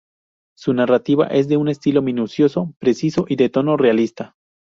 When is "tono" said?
3.49-3.77